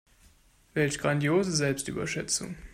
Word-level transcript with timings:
Welch 0.73 0.97
grandiose 0.97 1.51
Selbstüberschätzung. 1.51 2.55